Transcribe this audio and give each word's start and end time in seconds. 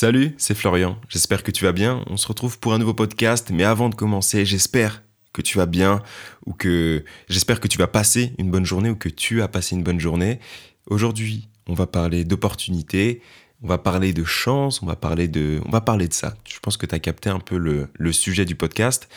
Salut, 0.00 0.32
c'est 0.38 0.54
Florian. 0.54 0.96
J'espère 1.08 1.42
que 1.42 1.50
tu 1.50 1.64
vas 1.64 1.72
bien. 1.72 2.04
On 2.06 2.16
se 2.16 2.28
retrouve 2.28 2.60
pour 2.60 2.72
un 2.72 2.78
nouveau 2.78 2.94
podcast, 2.94 3.50
mais 3.52 3.64
avant 3.64 3.88
de 3.88 3.96
commencer, 3.96 4.46
j'espère 4.46 5.02
que 5.32 5.42
tu 5.42 5.58
vas 5.58 5.66
bien 5.66 6.04
ou 6.46 6.52
que 6.52 7.04
j'espère 7.28 7.58
que 7.58 7.66
tu 7.66 7.78
vas 7.78 7.88
passer 7.88 8.32
une 8.38 8.48
bonne 8.48 8.64
journée 8.64 8.90
ou 8.90 8.94
que 8.94 9.08
tu 9.08 9.42
as 9.42 9.48
passé 9.48 9.74
une 9.74 9.82
bonne 9.82 9.98
journée. 9.98 10.38
Aujourd'hui, 10.86 11.48
on 11.66 11.74
va 11.74 11.88
parler 11.88 12.24
d'opportunités, 12.24 13.22
on 13.60 13.66
va 13.66 13.78
parler 13.78 14.12
de 14.12 14.22
chance, 14.22 14.82
on 14.82 14.86
va 14.86 14.94
parler 14.94 15.26
de, 15.26 15.60
on 15.66 15.70
va 15.72 15.80
parler 15.80 16.06
de 16.06 16.14
ça. 16.14 16.36
Je 16.48 16.60
pense 16.60 16.76
que 16.76 16.86
tu 16.86 16.94
as 16.94 17.00
capté 17.00 17.28
un 17.28 17.40
peu 17.40 17.56
le, 17.56 17.88
le 17.94 18.12
sujet 18.12 18.44
du 18.44 18.54
podcast. 18.54 19.08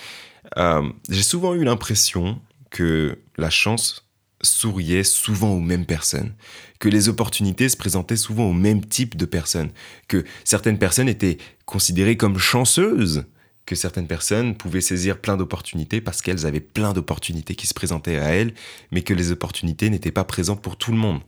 Euh, 0.57 0.89
J'ai 1.09 1.21
souvent 1.21 1.53
eu 1.53 1.63
l'impression 1.63 2.41
que 2.71 3.19
la 3.37 3.51
chance 3.51 4.09
souriait 4.43 5.03
souvent 5.03 5.51
aux 5.51 5.59
mêmes 5.59 5.85
personnes, 5.85 6.33
que 6.79 6.89
les 6.89 7.09
opportunités 7.09 7.69
se 7.69 7.77
présentaient 7.77 8.17
souvent 8.17 8.45
au 8.45 8.53
même 8.53 8.83
type 8.83 9.15
de 9.15 9.25
personnes, 9.25 9.71
que 10.07 10.25
certaines 10.43 10.79
personnes 10.79 11.09
étaient 11.09 11.37
considérées 11.65 12.17
comme 12.17 12.37
chanceuses, 12.37 13.25
que 13.65 13.75
certaines 13.75 14.07
personnes 14.07 14.55
pouvaient 14.55 14.81
saisir 14.81 15.19
plein 15.19 15.37
d'opportunités 15.37 16.01
parce 16.01 16.21
qu'elles 16.21 16.45
avaient 16.45 16.59
plein 16.59 16.93
d'opportunités 16.93 17.55
qui 17.55 17.67
se 17.67 17.73
présentaient 17.73 18.17
à 18.17 18.29
elles, 18.29 18.53
mais 18.91 19.01
que 19.01 19.13
les 19.13 19.31
opportunités 19.31 19.89
n'étaient 19.89 20.11
pas 20.11 20.23
présentes 20.23 20.61
pour 20.61 20.77
tout 20.77 20.91
le 20.91 20.97
monde. 20.97 21.21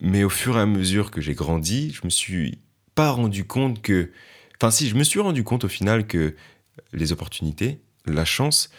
Mais 0.00 0.24
au 0.24 0.30
fur 0.30 0.56
et 0.56 0.60
à 0.60 0.66
mesure 0.66 1.10
que 1.10 1.20
j'ai 1.20 1.34
grandi, 1.34 1.92
je 1.92 2.00
me 2.04 2.10
suis 2.10 2.58
pas 2.94 3.10
rendu 3.10 3.44
compte 3.44 3.82
que... 3.82 4.10
Enfin 4.56 4.70
si, 4.70 4.88
je 4.88 4.94
me 4.94 5.04
suis 5.04 5.20
rendu 5.20 5.44
compte 5.44 5.64
au 5.64 5.68
final 5.68 6.06
que 6.06 6.34
les 6.92 7.12
opportunités, 7.12 7.80
la 8.06 8.24
chance, 8.24 8.70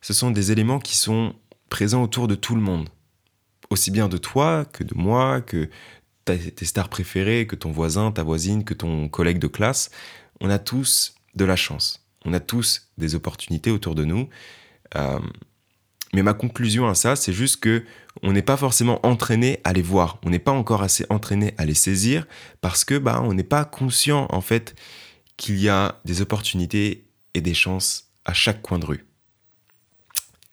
ce 0.00 0.12
sont 0.12 0.30
des 0.30 0.52
éléments 0.52 0.80
qui 0.80 0.96
sont 0.96 1.34
présent 1.72 2.02
autour 2.02 2.28
de 2.28 2.34
tout 2.34 2.54
le 2.54 2.60
monde. 2.60 2.90
Aussi 3.70 3.90
bien 3.90 4.06
de 4.10 4.18
toi 4.18 4.66
que 4.66 4.84
de 4.84 4.94
moi, 4.94 5.40
que 5.40 5.70
tes 6.26 6.66
stars 6.66 6.90
préférées, 6.90 7.46
que 7.46 7.56
ton 7.56 7.72
voisin, 7.72 8.12
ta 8.12 8.22
voisine, 8.22 8.62
que 8.62 8.74
ton 8.74 9.08
collègue 9.08 9.38
de 9.38 9.46
classe. 9.46 9.90
On 10.42 10.50
a 10.50 10.58
tous 10.58 11.14
de 11.34 11.46
la 11.46 11.56
chance. 11.56 12.06
On 12.26 12.34
a 12.34 12.40
tous 12.40 12.90
des 12.98 13.14
opportunités 13.14 13.70
autour 13.70 13.94
de 13.94 14.04
nous. 14.04 14.28
Euh, 14.96 15.18
mais 16.12 16.22
ma 16.22 16.34
conclusion 16.34 16.88
à 16.88 16.94
ça, 16.94 17.16
c'est 17.16 17.32
juste 17.32 17.60
que 17.60 17.84
on 18.22 18.32
n'est 18.32 18.42
pas 18.42 18.58
forcément 18.58 19.00
entraîné 19.04 19.60
à 19.64 19.72
les 19.72 19.80
voir. 19.80 20.18
On 20.26 20.28
n'est 20.28 20.38
pas 20.38 20.52
encore 20.52 20.82
assez 20.82 21.06
entraîné 21.08 21.54
à 21.56 21.64
les 21.64 21.74
saisir 21.74 22.26
parce 22.60 22.84
que 22.84 22.98
bah 22.98 23.22
on 23.24 23.32
n'est 23.32 23.50
pas 23.56 23.64
conscient 23.64 24.26
en 24.28 24.42
fait 24.42 24.74
qu'il 25.38 25.58
y 25.58 25.70
a 25.70 26.02
des 26.04 26.20
opportunités 26.20 27.06
et 27.32 27.40
des 27.40 27.54
chances 27.54 28.10
à 28.26 28.34
chaque 28.34 28.60
coin 28.60 28.78
de 28.78 28.84
rue. 28.84 29.06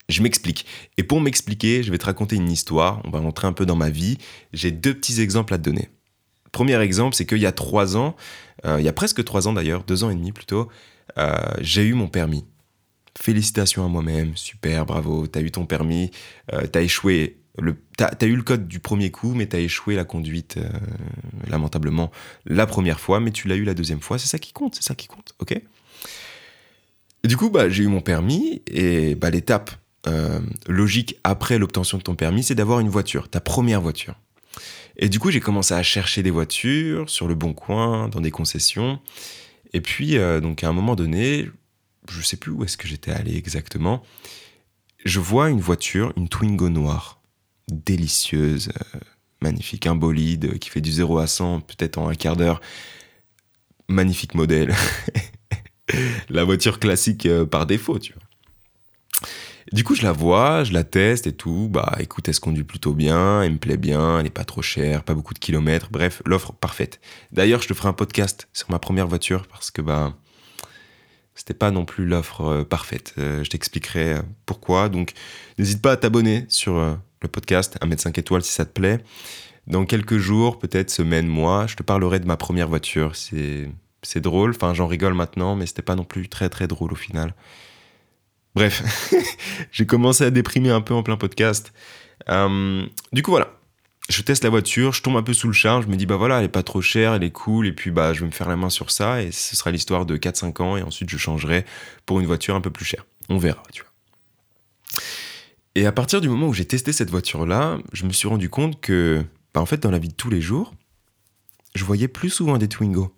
Je 0.09 0.21
m'explique. 0.21 0.65
Et 0.97 1.03
pour 1.03 1.21
m'expliquer, 1.21 1.83
je 1.83 1.91
vais 1.91 1.97
te 1.97 2.05
raconter 2.05 2.35
une 2.35 2.51
histoire. 2.51 3.01
On 3.05 3.09
va 3.09 3.19
rentrer 3.19 3.47
un 3.47 3.53
peu 3.53 3.65
dans 3.65 3.75
ma 3.75 3.89
vie. 3.89 4.17
J'ai 4.51 4.71
deux 4.71 4.93
petits 4.93 5.21
exemples 5.21 5.53
à 5.53 5.57
te 5.57 5.63
donner. 5.63 5.89
Premier 6.51 6.79
exemple, 6.81 7.15
c'est 7.15 7.25
qu'il 7.25 7.37
y 7.37 7.45
a 7.45 7.51
trois 7.51 7.95
ans, 7.95 8.15
euh, 8.65 8.77
il 8.79 8.85
y 8.85 8.87
a 8.87 8.93
presque 8.93 9.23
trois 9.23 9.47
ans 9.47 9.53
d'ailleurs, 9.53 9.83
deux 9.83 10.03
ans 10.03 10.09
et 10.09 10.15
demi 10.15 10.31
plutôt, 10.31 10.67
euh, 11.17 11.35
j'ai 11.61 11.83
eu 11.83 11.93
mon 11.93 12.07
permis. 12.07 12.45
Félicitations 13.17 13.85
à 13.85 13.87
moi-même, 13.87 14.35
super, 14.35 14.85
bravo, 14.85 15.27
t'as 15.27 15.41
eu 15.41 15.51
ton 15.51 15.65
permis, 15.65 16.11
euh, 16.53 16.65
t'as 16.67 16.81
échoué, 16.81 17.37
t'as, 17.97 18.09
as 18.19 18.25
eu 18.25 18.35
le 18.35 18.43
code 18.43 18.67
du 18.67 18.79
premier 18.79 19.11
coup, 19.11 19.33
mais 19.33 19.45
t'as 19.45 19.59
échoué 19.59 19.95
la 19.95 20.05
conduite, 20.05 20.57
lamentablement, 21.47 22.11
la 22.45 22.65
première 22.65 22.99
fois, 22.99 23.19
mais 23.19 23.31
tu 23.31 23.47
l'as 23.47 23.55
eu 23.55 23.63
la 23.63 23.73
deuxième 23.73 24.01
fois, 24.01 24.17
c'est 24.17 24.27
ça 24.27 24.39
qui 24.39 24.53
compte, 24.53 24.75
c'est 24.75 24.83
ça 24.83 24.95
qui 24.95 25.07
compte, 25.07 25.33
ok? 25.39 25.61
Du 27.25 27.35
coup, 27.35 27.49
bah, 27.49 27.69
j'ai 27.69 27.83
eu 27.83 27.87
mon 27.87 28.01
permis, 28.01 28.61
et 28.67 29.15
bah, 29.15 29.29
l'étape 29.29 29.71
euh, 30.07 30.39
logique 30.67 31.19
après 31.25 31.57
l'obtention 31.57 31.97
de 31.97 32.03
ton 32.03 32.15
permis, 32.15 32.43
c'est 32.43 32.55
d'avoir 32.55 32.79
une 32.79 32.89
voiture, 32.89 33.29
ta 33.29 33.41
première 33.41 33.81
voiture. 33.81 34.15
Et 34.97 35.09
du 35.09 35.19
coup, 35.19 35.29
j'ai 35.29 35.41
commencé 35.41 35.73
à 35.73 35.83
chercher 35.83 36.23
des 36.23 36.31
voitures 36.31 37.09
sur 37.09 37.27
le 37.27 37.35
bon 37.35 37.53
coin, 37.53 38.07
dans 38.07 38.21
des 38.21 38.31
concessions. 38.31 38.99
Et 39.73 39.81
puis, 39.81 40.17
euh, 40.17 40.39
donc 40.39 40.63
à 40.63 40.69
un 40.69 40.73
moment 40.73 40.95
donné, 40.95 41.49
je 42.09 42.21
sais 42.21 42.37
plus 42.37 42.51
où 42.51 42.63
est-ce 42.63 42.77
que 42.77 42.87
j'étais 42.87 43.11
allé 43.11 43.35
exactement, 43.35 44.03
je 45.03 45.19
vois 45.19 45.49
une 45.49 45.61
voiture, 45.61 46.13
une 46.15 46.29
Twingo 46.29 46.69
noire, 46.69 47.21
délicieuse, 47.69 48.69
euh, 48.95 48.99
magnifique, 49.41 49.85
un 49.85 49.95
bolide 49.95 50.59
qui 50.59 50.69
fait 50.69 50.81
du 50.81 50.91
0 50.91 51.19
à 51.19 51.27
100 51.27 51.61
peut-être 51.61 51.97
en 51.97 52.09
un 52.09 52.15
quart 52.15 52.35
d'heure. 52.35 52.61
Magnifique 53.89 54.33
modèle. 54.33 54.73
La 56.29 56.43
voiture 56.43 56.79
classique 56.79 57.27
par 57.49 57.65
défaut, 57.65 57.99
tu 57.99 58.13
vois. 58.13 58.28
Du 59.71 59.83
coup, 59.83 59.93
je 59.93 60.01
la 60.01 60.11
vois, 60.11 60.63
je 60.63 60.73
la 60.73 60.83
teste 60.83 61.27
et 61.27 61.31
tout. 61.31 61.67
Bah, 61.69 61.95
écoute, 61.99 62.27
elle 62.27 62.33
se 62.33 62.39
conduit 62.39 62.63
plutôt 62.63 62.93
bien, 62.93 63.43
elle 63.43 63.53
me 63.53 63.57
plaît 63.57 63.77
bien, 63.77 64.19
elle 64.19 64.25
est 64.25 64.31
pas 64.31 64.43
trop 64.43 64.63
chère, 64.63 65.03
pas 65.03 65.13
beaucoup 65.13 65.33
de 65.33 65.39
kilomètres. 65.39 65.89
Bref, 65.91 66.23
l'offre 66.25 66.53
parfaite. 66.53 66.99
D'ailleurs, 67.31 67.61
je 67.61 67.67
te 67.67 67.73
ferai 67.75 67.89
un 67.89 67.93
podcast 67.93 68.47
sur 68.51 68.71
ma 68.71 68.79
première 68.79 69.07
voiture 69.07 69.45
parce 69.47 69.69
que 69.69 69.81
bah, 69.81 70.15
c'était 71.35 71.53
pas 71.53 71.69
non 71.69 71.85
plus 71.85 72.05
l'offre 72.05 72.41
euh, 72.41 72.63
parfaite. 72.63 73.13
Euh, 73.19 73.43
je 73.43 73.49
t'expliquerai 73.49 74.13
euh, 74.13 74.21
pourquoi. 74.47 74.89
Donc, 74.89 75.13
n'hésite 75.59 75.81
pas 75.81 75.91
à 75.91 75.97
t'abonner 75.97 76.45
sur 76.49 76.75
le 77.21 77.27
podcast, 77.27 77.77
à 77.79 77.85
mettre 77.85 78.01
5 78.01 78.17
étoiles 78.17 78.43
si 78.43 78.51
ça 78.51 78.65
te 78.65 78.71
plaît. 78.71 78.99
Dans 79.67 79.85
quelques 79.85 80.17
jours, 80.17 80.57
peut-être 80.57 80.89
semaines, 80.89 81.27
mois, 81.27 81.67
je 81.67 81.75
te 81.75 81.83
parlerai 81.83 82.19
de 82.19 82.25
ma 82.25 82.37
première 82.37 82.67
voiture. 82.67 83.15
C'est, 83.15 83.69
c'est 84.01 84.19
drôle. 84.19 84.49
Enfin, 84.49 84.73
j'en 84.73 84.87
rigole 84.87 85.13
maintenant, 85.13 85.55
mais 85.55 85.67
c'était 85.67 85.83
pas 85.83 85.95
non 85.95 86.05
plus 86.05 86.27
très 86.27 86.49
très 86.49 86.67
drôle 86.67 86.91
au 86.91 86.95
final. 86.95 87.35
Bref, 88.55 89.13
j'ai 89.71 89.85
commencé 89.85 90.23
à 90.23 90.31
déprimer 90.31 90.69
un 90.69 90.81
peu 90.81 90.93
en 90.93 91.03
plein 91.03 91.17
podcast. 91.17 91.73
Euh, 92.29 92.85
du 93.13 93.21
coup, 93.21 93.31
voilà. 93.31 93.53
Je 94.09 94.23
teste 94.23 94.43
la 94.43 94.49
voiture, 94.49 94.91
je 94.91 95.03
tombe 95.03 95.17
un 95.17 95.23
peu 95.23 95.33
sous 95.33 95.45
le 95.45 95.53
charme, 95.53 95.83
je 95.83 95.87
me 95.87 95.95
dis, 95.95 96.07
bah 96.07 96.15
voilà, 96.15 96.39
elle 96.39 96.45
est 96.45 96.47
pas 96.47 96.63
trop 96.63 96.81
chère, 96.81 97.13
elle 97.13 97.23
est 97.23 97.29
cool, 97.29 97.67
et 97.67 97.73
puis 97.73 97.91
bah 97.91 98.11
je 98.11 98.21
vais 98.21 98.25
me 98.25 98.31
faire 98.31 98.49
la 98.49 98.55
main 98.55 98.71
sur 98.71 98.89
ça, 98.89 99.21
et 99.21 99.31
ce 99.31 99.55
sera 99.55 99.69
l'histoire 99.69 100.07
de 100.07 100.17
4-5 100.17 100.63
ans, 100.63 100.77
et 100.77 100.81
ensuite 100.81 101.11
je 101.11 101.17
changerai 101.17 101.63
pour 102.07 102.19
une 102.19 102.25
voiture 102.25 102.55
un 102.55 102.61
peu 102.61 102.71
plus 102.71 102.85
chère. 102.85 103.05
On 103.29 103.37
verra, 103.37 103.61
tu 103.71 103.83
vois. 103.83 103.91
Et 105.75 105.85
à 105.85 105.91
partir 105.91 106.21
du 106.21 106.29
moment 106.29 106.47
où 106.47 106.53
j'ai 106.53 106.65
testé 106.65 106.91
cette 106.91 107.11
voiture-là, 107.11 107.77
je 107.93 108.05
me 108.05 108.11
suis 108.11 108.27
rendu 108.27 108.49
compte 108.49 108.81
que, 108.81 109.23
bah 109.53 109.61
en 109.61 109.67
fait, 109.67 109.77
dans 109.77 109.91
la 109.91 109.99
vie 109.99 110.09
de 110.09 110.15
tous 110.15 110.31
les 110.31 110.41
jours, 110.41 110.73
je 111.75 111.85
voyais 111.85 112.07
plus 112.07 112.31
souvent 112.31 112.57
des 112.57 112.67
Twingo 112.67 113.13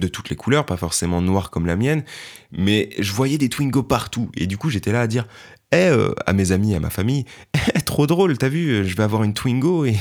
de 0.00 0.08
toutes 0.08 0.28
les 0.28 0.36
couleurs, 0.36 0.66
pas 0.66 0.76
forcément 0.76 1.22
noir 1.22 1.50
comme 1.50 1.66
la 1.66 1.76
mienne, 1.76 2.04
mais 2.50 2.90
je 2.98 3.12
voyais 3.12 3.38
des 3.38 3.48
Twingo 3.48 3.82
partout. 3.82 4.30
Et 4.36 4.46
du 4.46 4.58
coup, 4.58 4.68
j'étais 4.70 4.92
là 4.92 5.02
à 5.02 5.06
dire 5.06 5.26
eh, 5.72 5.76
euh, 5.76 6.12
à 6.26 6.32
mes 6.32 6.52
amis, 6.52 6.74
à 6.74 6.80
ma 6.80 6.90
famille, 6.90 7.24
eh, 7.74 7.80
trop 7.80 8.06
drôle, 8.06 8.36
t'as 8.36 8.48
vu, 8.48 8.86
je 8.86 8.96
vais 8.96 9.02
avoir 9.02 9.22
une 9.22 9.34
Twingo 9.34 9.84
et 9.84 9.96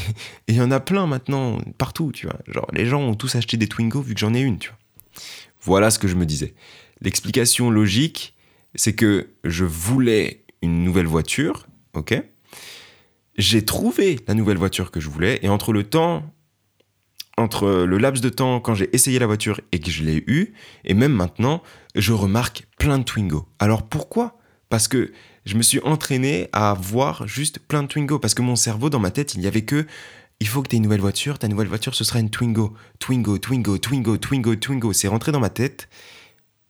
il 0.47 0.55
y 0.55 0.61
en 0.61 0.71
a 0.71 0.79
plein 0.79 1.05
maintenant, 1.05 1.59
partout, 1.77 2.11
tu 2.11 2.25
vois. 2.25 2.39
Genre, 2.47 2.67
les 2.73 2.85
gens 2.85 3.01
ont 3.01 3.15
tous 3.15 3.35
acheté 3.35 3.57
des 3.57 3.67
Twingo 3.67 4.01
vu 4.01 4.13
que 4.13 4.19
j'en 4.19 4.33
ai 4.33 4.41
une, 4.41 4.57
tu 4.57 4.69
vois. 4.69 4.77
Voilà 5.61 5.91
ce 5.91 5.99
que 5.99 6.07
je 6.07 6.15
me 6.15 6.25
disais. 6.25 6.55
L'explication 7.01 7.69
logique, 7.69 8.35
c'est 8.75 8.93
que 8.93 9.29
je 9.43 9.65
voulais 9.65 10.43
une 10.61 10.83
nouvelle 10.83 11.07
voiture, 11.07 11.67
ok? 11.93 12.21
J'ai 13.37 13.63
trouvé 13.63 14.19
la 14.27 14.33
nouvelle 14.33 14.57
voiture 14.57 14.91
que 14.91 14.99
je 14.99 15.09
voulais, 15.09 15.39
et 15.41 15.49
entre 15.49 15.71
le 15.71 15.83
temps 15.83 16.33
entre 17.37 17.85
le 17.85 17.97
laps 17.97 18.21
de 18.21 18.29
temps 18.29 18.59
quand 18.59 18.75
j'ai 18.75 18.89
essayé 18.95 19.19
la 19.19 19.25
voiture 19.25 19.59
et 19.71 19.79
que 19.79 19.89
je 19.89 20.03
l'ai 20.03 20.23
eue, 20.27 20.53
et 20.85 20.93
même 20.93 21.13
maintenant, 21.13 21.63
je 21.95 22.13
remarque 22.13 22.67
plein 22.77 22.99
de 22.99 23.03
Twingo. 23.03 23.47
Alors 23.59 23.83
pourquoi? 23.83 24.37
Parce 24.69 24.87
que 24.87 25.11
je 25.45 25.55
me 25.55 25.61
suis 25.61 25.79
entraîné 25.83 26.49
à 26.53 26.73
voir 26.73 27.27
juste 27.27 27.59
plein 27.59 27.83
de 27.83 27.87
Twingo, 27.87 28.19
parce 28.19 28.33
que 28.33 28.41
mon 28.41 28.55
cerveau, 28.55 28.89
dans 28.89 28.99
ma 28.99 29.11
tête, 29.11 29.35
il 29.35 29.39
n'y 29.39 29.47
avait 29.47 29.63
que 29.63 29.85
il 30.39 30.47
faut 30.47 30.61
que 30.61 30.67
tu 30.67 30.75
aies 30.75 30.77
une 30.77 30.83
nouvelle 30.83 30.99
voiture, 30.99 31.39
ta 31.39 31.47
nouvelle 31.47 31.67
voiture, 31.67 31.95
ce 31.95 32.03
sera 32.03 32.19
une 32.19 32.29
Twingo. 32.29 32.73
Twingo, 32.99 33.37
Twingo, 33.37 33.77
Twingo, 33.77 34.17
Twingo, 34.17 34.55
Twingo. 34.55 34.91
C'est 34.91 35.07
rentré 35.07 35.31
dans 35.31 35.39
ma 35.39 35.49
tête, 35.49 35.87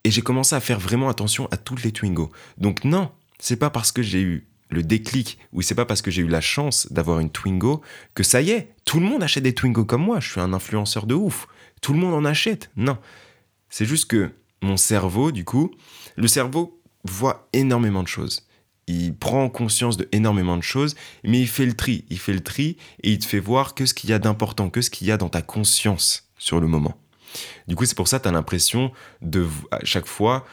et 0.03 0.11
j'ai 0.11 0.21
commencé 0.21 0.55
à 0.55 0.59
faire 0.59 0.79
vraiment 0.79 1.09
attention 1.09 1.47
à 1.51 1.57
toutes 1.57 1.83
les 1.83 1.91
Twingo. 1.91 2.31
Donc 2.57 2.83
non, 2.83 3.11
c'est 3.39 3.55
pas 3.55 3.69
parce 3.69 3.91
que 3.91 4.01
j'ai 4.01 4.21
eu 4.21 4.47
le 4.73 4.83
déclic, 4.83 5.37
où 5.53 5.61
c'est 5.61 5.75
pas 5.75 5.85
parce 5.85 6.01
que 6.01 6.11
j'ai 6.11 6.21
eu 6.21 6.27
la 6.27 6.41
chance 6.41 6.87
d'avoir 6.91 7.19
une 7.19 7.29
Twingo 7.29 7.81
que 8.13 8.23
ça 8.23 8.41
y 8.41 8.51
est, 8.51 8.69
tout 8.85 8.99
le 8.99 9.05
monde 9.05 9.23
achète 9.23 9.43
des 9.43 9.53
Twingo 9.53 9.85
comme 9.85 10.03
moi, 10.03 10.19
je 10.19 10.31
suis 10.31 10.41
un 10.41 10.53
influenceur 10.53 11.05
de 11.05 11.13
ouf, 11.13 11.47
tout 11.81 11.93
le 11.93 11.99
monde 11.99 12.13
en 12.13 12.25
achète. 12.25 12.71
Non, 12.75 12.97
c'est 13.69 13.85
juste 13.85 14.05
que 14.05 14.31
mon 14.61 14.77
cerveau, 14.77 15.31
du 15.31 15.45
coup, 15.45 15.71
le 16.15 16.27
cerveau 16.27 16.81
voit 17.03 17.47
énormément 17.53 18.03
de 18.03 18.07
choses. 18.07 18.47
Il 18.87 19.15
prend 19.15 19.49
conscience 19.49 19.97
de 19.97 20.07
énormément 20.11 20.57
de 20.57 20.63
choses, 20.63 20.95
mais 21.23 21.39
il 21.39 21.47
fait 21.47 21.65
le 21.65 21.73
tri. 21.73 22.05
Il 22.09 22.19
fait 22.19 22.33
le 22.33 22.41
tri 22.41 22.77
et 23.01 23.11
il 23.11 23.19
te 23.19 23.25
fait 23.25 23.39
voir 23.39 23.75
que 23.75 23.85
ce 23.85 23.93
qu'il 23.93 24.09
y 24.09 24.13
a 24.13 24.19
d'important, 24.19 24.69
que 24.69 24.81
ce 24.81 24.89
qu'il 24.89 25.07
y 25.07 25.11
a 25.11 25.17
dans 25.17 25.29
ta 25.29 25.41
conscience 25.41 26.29
sur 26.37 26.59
le 26.59 26.67
moment. 26.67 26.97
Du 27.67 27.75
coup, 27.75 27.85
c'est 27.85 27.95
pour 27.95 28.07
ça 28.07 28.19
que 28.19 28.23
tu 28.23 28.29
as 28.29 28.31
l'impression 28.31 28.91
de, 29.21 29.47
à 29.71 29.79
chaque 29.83 30.05
fois, 30.05 30.45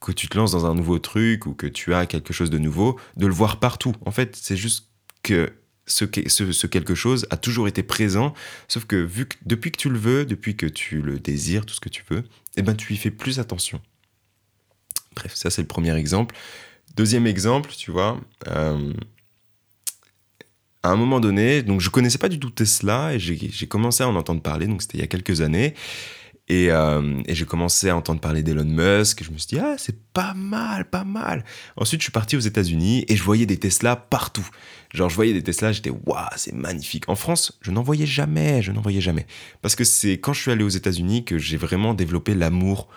que, 0.00 0.12
tu 0.12 0.28
te 0.28 0.36
lances 0.36 0.52
dans 0.52 0.66
un 0.66 0.74
nouveau 0.74 0.98
truc 0.98 1.46
ou 1.46 1.54
que 1.54 1.66
tu 1.66 1.94
as 1.94 2.06
quelque 2.06 2.32
chose 2.32 2.50
de 2.50 2.58
nouveau, 2.58 2.98
de 3.16 3.26
le 3.26 3.32
voir 3.32 3.60
partout. 3.60 3.94
En 4.04 4.10
fait, 4.10 4.36
c'est 4.36 4.56
juste 4.56 4.88
que 5.22 5.52
ce, 5.86 6.04
quelque 6.04 6.94
chose 6.94 7.26
a 7.30 7.36
toujours 7.36 7.68
été 7.68 7.82
présent, 7.82 8.34
sauf 8.68 8.84
que, 8.84 8.96
vu 8.96 9.26
que 9.26 9.36
depuis 9.46 9.72
que 9.72 9.78
tu 9.78 9.88
le 9.88 9.98
veux, 9.98 10.24
depuis 10.24 10.56
que 10.56 10.66
tu 10.66 11.00
le 11.00 11.18
désires, 11.18 11.66
tout 11.66 11.74
ce 11.74 11.80
que 11.80 11.88
tu 11.88 12.04
veux, 12.10 12.24
eh 12.56 12.62
ben 12.62 12.74
tu 12.74 12.92
y 12.92 12.96
fais 12.96 13.10
plus 13.10 13.38
attention. 13.38 13.80
Bref, 15.14 15.34
ça 15.34 15.50
c'est 15.50 15.62
le 15.62 15.68
premier 15.68 15.96
exemple. 15.96 16.34
Deuxième 16.96 17.26
exemple, 17.26 17.70
tu 17.76 17.90
vois, 17.90 18.20
euh, 18.48 18.92
à 20.82 20.90
un 20.90 20.96
moment 20.96 21.20
donné, 21.20 21.62
donc 21.62 21.80
je 21.80 21.90
connaissais 21.90 22.18
pas 22.18 22.28
du 22.28 22.38
tout 22.38 22.50
Tesla 22.50 23.14
et 23.14 23.18
j'ai 23.18 23.66
commencé 23.66 24.02
à 24.02 24.08
en 24.08 24.16
entendre 24.16 24.42
parler, 24.42 24.66
donc 24.66 24.82
c'était 24.82 24.98
il 24.98 25.00
y 25.00 25.04
a 25.04 25.08
quelques 25.08 25.40
années. 25.40 25.74
Et, 26.48 26.70
euh, 26.70 27.20
et 27.26 27.34
j'ai 27.34 27.44
commencé 27.44 27.90
à 27.90 27.96
entendre 27.96 28.20
parler 28.20 28.42
d'Elon 28.42 28.64
Musk. 28.64 29.20
Et 29.20 29.24
je 29.24 29.30
me 29.30 29.38
suis 29.38 29.48
dit, 29.48 29.58
ah, 29.58 29.74
c'est 29.76 29.98
pas 30.12 30.34
mal, 30.34 30.88
pas 30.88 31.04
mal. 31.04 31.44
Ensuite, 31.76 32.00
je 32.00 32.04
suis 32.04 32.12
parti 32.12 32.36
aux 32.36 32.40
États-Unis 32.40 33.04
et 33.08 33.16
je 33.16 33.22
voyais 33.22 33.46
des 33.46 33.58
Tesla 33.58 33.96
partout. 33.96 34.48
Genre, 34.94 35.10
je 35.10 35.14
voyais 35.14 35.34
des 35.34 35.42
Tesla, 35.42 35.72
j'étais, 35.72 35.90
waouh, 35.90 36.24
c'est 36.36 36.54
magnifique. 36.54 37.08
En 37.08 37.14
France, 37.14 37.58
je 37.60 37.70
n'en 37.70 37.82
voyais 37.82 38.06
jamais, 38.06 38.62
je 38.62 38.72
n'en 38.72 38.80
voyais 38.80 39.02
jamais. 39.02 39.26
Parce 39.60 39.76
que 39.76 39.84
c'est 39.84 40.12
quand 40.12 40.32
je 40.32 40.40
suis 40.40 40.50
allé 40.50 40.64
aux 40.64 40.68
États-Unis 40.68 41.24
que 41.24 41.36
j'ai 41.36 41.58
vraiment 41.58 41.92
développé 41.92 42.34
l'amour 42.34 42.88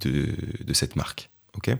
de, 0.00 0.28
de 0.64 0.72
cette 0.72 0.94
marque. 0.94 1.30
Ok? 1.56 1.76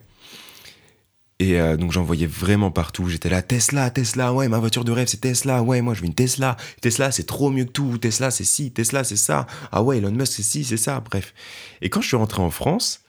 Et 1.42 1.60
euh, 1.60 1.76
donc 1.76 1.90
j'en 1.90 2.04
voyais 2.04 2.26
vraiment 2.26 2.70
partout. 2.70 3.08
J'étais 3.08 3.28
là, 3.28 3.42
Tesla, 3.42 3.90
Tesla, 3.90 4.32
ouais, 4.32 4.48
ma 4.48 4.60
voiture 4.60 4.84
de 4.84 4.92
rêve, 4.92 5.08
c'est 5.08 5.20
Tesla, 5.20 5.62
ouais, 5.62 5.80
moi 5.80 5.92
je 5.92 6.00
veux 6.00 6.06
une 6.06 6.14
Tesla. 6.14 6.56
Tesla, 6.80 7.10
c'est 7.10 7.24
trop 7.24 7.50
mieux 7.50 7.64
que 7.64 7.72
tout. 7.72 7.98
Tesla, 7.98 8.30
c'est 8.30 8.44
ci, 8.44 8.70
Tesla, 8.70 9.02
c'est 9.02 9.16
ça. 9.16 9.48
Ah 9.72 9.82
ouais, 9.82 9.98
Elon 9.98 10.12
Musk, 10.12 10.34
c'est 10.34 10.42
ci, 10.42 10.62
c'est 10.62 10.76
ça. 10.76 11.00
Bref. 11.00 11.34
Et 11.80 11.90
quand 11.90 12.00
je 12.00 12.06
suis 12.06 12.16
rentré 12.16 12.40
en 12.40 12.50
France, 12.50 13.00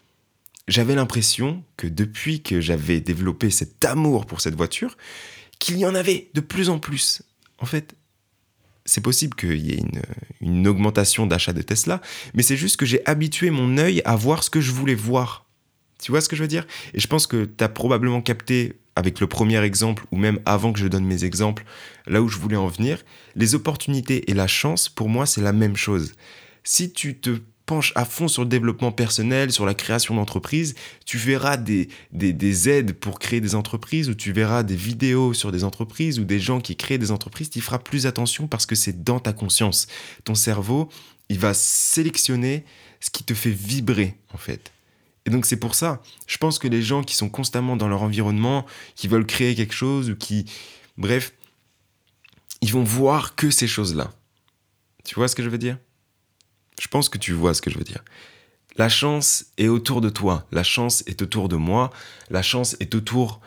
j'avais 0.68 0.95
l'impression 0.95 1.63
que 1.77 1.85
depuis 1.85 2.41
que 2.41 2.59
j'avais 2.59 3.01
développé 3.01 3.51
cet 3.51 3.85
amour 3.85 4.25
pour 4.25 4.41
cette 4.41 4.56
voiture, 4.56 4.97
qu'il 5.59 5.77
y 5.77 5.86
en 5.86 5.94
avait 5.94 6.31
de 6.33 6.41
plus 6.41 6.69
en 6.69 6.79
plus. 6.79 7.21
En 7.59 7.65
fait, 7.65 7.94
c'est 8.86 9.01
possible 9.01 9.36
qu'il 9.36 9.62
y 9.62 9.74
ait 9.74 9.77
une, 9.77 10.01
une 10.41 10.68
augmentation 10.68 11.27
d'achat 11.27 11.53
de 11.53 11.62
Tesla, 11.62 12.01
mais 12.33 12.41
c'est 12.41 12.57
juste 12.57 12.77
que 12.77 12.86
j'ai 12.88 13.06
habitué 13.06 13.51
mon 13.51 13.77
œil 13.77 14.01
à 14.06 14.15
voir 14.15 14.44
ce 14.44 14.50
que 14.50 14.59
je 14.59 14.71
voulais 14.71 14.95
voir 14.95 15.45
tu 16.03 16.11
vois 16.11 16.21
ce 16.21 16.29
que 16.29 16.35
je 16.35 16.41
veux 16.41 16.47
dire? 16.47 16.67
Et 16.94 17.00
je 17.00 17.07
pense 17.07 17.27
que 17.27 17.45
tu 17.45 17.63
as 17.63 17.69
probablement 17.69 18.21
capté 18.21 18.77
avec 18.95 19.19
le 19.19 19.27
premier 19.27 19.63
exemple, 19.63 20.05
ou 20.11 20.17
même 20.17 20.39
avant 20.45 20.71
que 20.71 20.79
je 20.79 20.88
donne 20.88 21.05
mes 21.05 21.23
exemples, 21.23 21.65
là 22.05 22.21
où 22.21 22.27
je 22.27 22.38
voulais 22.38 22.57
en 22.57 22.67
venir, 22.67 23.03
les 23.35 23.55
opportunités 23.55 24.29
et 24.29 24.33
la 24.33 24.47
chance, 24.47 24.89
pour 24.89 25.09
moi, 25.09 25.25
c'est 25.25 25.41
la 25.41 25.53
même 25.53 25.75
chose. 25.75 26.13
Si 26.63 26.94
tu 26.94 27.17
te 27.17 27.39
penches 27.65 27.94
à 27.95 28.05
fond 28.05 28.27
sur 28.27 28.44
le 28.44 28.50
développement 28.50 28.91
personnel, 28.91 29.51
sur 29.51 29.65
la 29.65 29.73
création 29.73 30.15
d'entreprises, 30.15 30.75
tu 31.05 31.17
verras 31.17 31.57
des, 31.57 31.88
des, 32.11 32.33
des, 32.33 32.69
aides 32.69 32.94
pour 32.94 33.19
créer 33.19 33.41
des 33.41 33.55
entreprises, 33.55 34.09
ou 34.09 34.15
tu 34.15 34.31
verras 34.31 34.63
des 34.63 34.75
vidéos 34.75 35.33
sur 35.33 35.51
des 35.51 35.63
entreprises, 35.63 36.19
ou 36.19 36.25
des 36.25 36.39
gens 36.39 36.59
qui 36.59 36.75
créent 36.75 36.97
des 36.97 37.11
entreprises, 37.11 37.50
tu 37.50 37.61
feras 37.61 37.79
plus 37.79 38.05
attention 38.05 38.47
parce 38.47 38.65
que 38.65 38.75
c'est 38.75 39.03
dans 39.03 39.19
ta 39.19 39.33
conscience. 39.33 39.88
Ton 40.25 40.35
cerveau, 40.35 40.89
il 41.29 41.39
va 41.39 41.53
sélectionner 41.53 42.65
ce 43.00 43.09
qui 43.09 43.23
te 43.23 43.33
fait 43.33 43.51
vibrer, 43.51 44.17
en 44.33 44.38
fait. 44.38 44.71
Et 45.25 45.30
donc 45.30 45.46
c'est 45.46 45.58
pour 45.58 45.74
ça, 45.74 46.02
je 46.28 46.38
pense 46.38 46.60
que 46.60 46.68
les 46.68 46.81
gens 46.81 47.04
qui 47.04 47.16
sont 47.16 47.30
constamment 47.30 47.78
dans 47.78 47.88
leur 47.88 48.02
environnement, 48.02 48.66
qui 48.96 49.08
veulent 49.08 49.25
créer 49.25 49.56
quelque 49.56 49.74
chose 49.74 50.10
ou 50.10 50.16
qui... 50.16 50.46
Bref, 50.98 51.34
ils 52.62 52.72
vont 52.72 52.84
voir 52.84 53.36
que 53.36 53.50
ces 53.50 53.68
choses-là. 53.68 54.12
Tu 55.06 55.16
vois 55.16 55.28
ce 55.28 55.36
que 55.36 55.44
je 55.44 55.50
veux 55.50 55.58
dire? 55.58 55.78
Je 56.80 56.88
pense 56.88 57.10
que 57.10 57.18
tu 57.18 57.34
vois 57.34 57.54
ce 57.54 57.62
que 57.62 57.70
je 57.70 57.78
veux 57.78 57.84
dire. 57.84 58.04
La 58.75 58.90
chance 58.90 59.46
est 59.58 59.68
autour 59.68 60.02
de 60.02 60.10
toi, 60.10 60.48
la 60.52 60.64
chance 60.64 61.04
est 61.06 61.22
autour 61.22 61.48
de 61.48 61.56
moi, 61.56 61.92
la 62.30 62.42
chance 62.42 62.75
est 62.80 62.96
autour... 62.96 63.40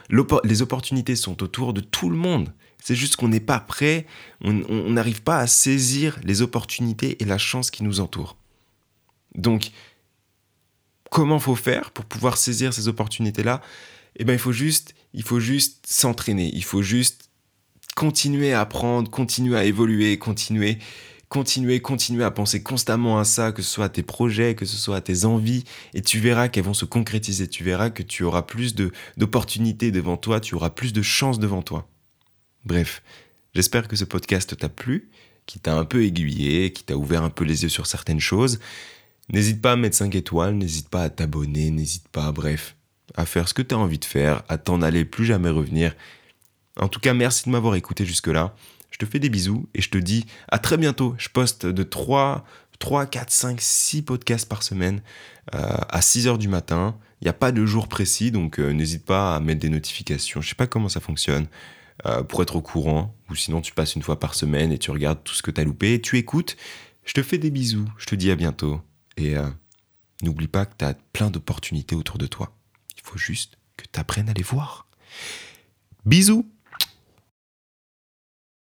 Les 0.45 0.63
opportunités 0.63 1.17
sont 1.17 1.43
autour 1.43 1.75
de 1.75 1.81
tout 1.81 2.09
le 2.09 2.17
monde. 2.17 2.53
C'est 2.83 2.95
juste 2.95 3.17
qu'on 3.17 3.29
n'est 3.29 3.41
pas 3.41 3.59
prêt, 3.59 4.07
on 4.41 4.53
n'arrive 4.91 5.23
pas 5.23 5.39
à 5.39 5.49
saisir 5.49 6.21
les 6.23 6.43
opportunités 6.43 7.21
et 7.21 7.27
la 7.27 7.39
chance 7.39 7.73
qui 7.73 7.83
nous 7.83 7.99
entoure. 7.99 8.37
Donc, 9.35 9.73
comment 11.11 11.39
faut 11.39 11.57
faire 11.57 11.91
pour 11.91 12.05
pouvoir 12.05 12.37
saisir 12.37 12.73
ces 12.73 12.89
opportunités-là? 12.89 13.61
Eh 14.17 14.25
ben, 14.25 14.33
il 14.33 14.39
faut 14.39 14.53
juste, 14.53 14.95
il 15.13 15.23
faut 15.23 15.41
juste 15.41 15.87
s'entraîner. 15.87 16.51
Il 16.55 16.65
faut 16.65 16.83
juste 16.83 17.29
continuer 17.95 18.53
à 18.53 18.61
apprendre, 18.61 19.11
continuer 19.11 19.57
à 19.59 19.65
évoluer, 19.65 20.19
continuer, 20.19 20.79
continuer, 21.29 21.81
continuer 21.81 22.25
à 22.25 22.31
penser 22.31 22.63
constamment 22.63 23.19
à 23.19 23.25
ça, 23.25 23.53
que 23.53 23.63
ce 23.63 23.71
soit 23.71 23.87
à 23.87 23.89
tes 23.89 24.03
projets, 24.03 24.55
que 24.55 24.65
ce 24.65 24.77
soit 24.77 24.97
à 24.97 25.01
tes 25.01 25.25
envies, 25.25 25.65
et 25.95 26.03
tu 26.03 26.21
verras 26.21 26.49
qu'elles 26.49 26.65
vont 26.65 26.75
se 26.75 26.85
concrétiser. 26.85 27.49
Tu 27.49 27.65
verras 27.65 27.91
que 27.91 28.03
tu 28.03 28.23
auras 28.23 28.43
plus 28.43 28.75
d'opportunités 29.17 29.91
devant 29.91 30.17
toi, 30.17 30.41
tu 30.41 30.55
auras 30.55 30.71
plus 30.71 30.93
de 30.93 31.03
chances 31.03 31.39
devant 31.39 31.63
toi. 31.63 31.89
Bref, 32.65 33.03
j'espère 33.55 33.89
que 33.89 33.97
ce 33.97 34.05
podcast 34.05 34.57
t'a 34.57 34.69
plu, 34.69 35.11
qui 35.47 35.59
t'a 35.59 35.77
un 35.77 35.85
peu 35.85 36.05
aiguillé, 36.05 36.73
qui 36.73 36.85
t'a 36.85 36.97
ouvert 36.97 37.23
un 37.23 37.31
peu 37.31 37.45
les 37.45 37.63
yeux 37.63 37.69
sur 37.69 37.87
certaines 37.87 38.21
choses. 38.21 38.59
N'hésite 39.33 39.61
pas 39.61 39.73
à 39.73 39.77
mettre 39.77 39.97
5 39.97 40.15
étoiles, 40.15 40.55
n'hésite 40.55 40.89
pas 40.89 41.03
à 41.03 41.11
t'abonner, 41.11 41.71
n'hésite 41.71 42.09
pas, 42.09 42.31
bref, 42.33 42.77
à 43.17 43.27
faire 43.27 43.49
ce 43.49 43.55
que 43.55 43.63
tu 43.63 43.75
as 43.75 43.79
envie 43.79 43.99
de 43.99 44.05
faire, 44.05 44.43
à 44.49 44.59
t'en 44.59 44.83
aller 44.83 45.05
plus 45.05 45.25
jamais 45.25 45.51
revenir. 45.51 45.95
En 46.79 46.89
tout 46.89 47.01
cas, 47.01 47.15
merci 47.15 47.45
de 47.47 47.51
m'avoir 47.51 47.75
écouté 47.75 48.05
jusque-là. 48.05 48.55
Je 48.91 48.99
te 48.99 49.07
fais 49.07 49.19
des 49.19 49.29
bisous 49.29 49.69
et 49.75 49.83
je 49.83 49.91
te 49.91 49.99
dis 49.99 50.27
à 50.49 50.59
très 50.59 50.77
bientôt. 50.77 51.15
Je 51.19 51.29
poste 51.29 51.67
de 51.67 51.83
3, 51.83 52.45
3 52.79 53.07
4, 53.07 53.31
5, 53.31 53.61
6 53.61 54.03
podcasts 54.03 54.49
par 54.49 54.63
semaine 54.63 55.03
euh, 55.55 55.77
à 55.89 56.01
6 56.01 56.29
heures 56.29 56.39
du 56.39 56.49
matin. 56.49 56.97
Il 57.21 57.25
n'y 57.25 57.31
a 57.31 57.35
pas 57.35 57.51
de 57.51 57.65
jour 57.67 57.89
précis, 57.89 58.31
donc 58.31 58.61
euh, 58.61 58.71
n'hésite 58.71 59.05
pas 59.05 59.35
à 59.35 59.41
mettre 59.41 59.61
des 59.61 59.71
notifications. 59.71 60.41
Je 60.41 60.49
sais 60.49 60.55
pas 60.55 60.67
comment 60.67 60.89
ça 60.89 61.01
fonctionne 61.01 61.47
euh, 62.05 62.23
pour 62.23 62.43
être 62.43 62.57
au 62.57 62.63
courant. 62.63 63.15
Ou 63.31 63.35
sinon, 63.35 63.61
tu 63.61 63.73
passes 63.73 63.97
une 63.97 64.03
fois 64.03 64.21
par 64.21 64.35
semaine 64.35 64.71
et 64.71 64.79
tu 64.79 64.91
regardes 64.91 65.23
tout 65.25 65.35
ce 65.35 65.43
que 65.43 65.51
tu 65.51 65.61
as 65.61 65.65
loupé. 65.65 66.01
Tu 66.01 66.19
écoutes. 66.19 66.57
Je 67.05 67.15
te 67.15 67.23
fais 67.23 67.39
des 67.39 67.51
bisous. 67.51 67.89
Je 67.99 68.07
te 68.07 68.15
dis 68.15 68.31
à 68.31 68.37
bientôt. 68.37 68.81
Et 69.17 69.37
euh, 69.37 69.49
n'oublie 70.23 70.49
pas 70.49 70.67
que 70.67 70.75
tu 70.79 70.85
as 70.85 70.95
plein 71.13 71.31
d'opportunités 71.31 71.95
autour 71.95 72.19
de 72.19 72.27
toi. 72.27 72.57
Il 72.97 73.03
faut 73.03 73.19
juste 73.19 73.59
que 73.77 73.85
tu 73.91 74.01
apprennes 74.01 74.29
à 74.29 74.35
les 74.35 74.43
voir. 74.43 74.89
Bisous 76.05 76.49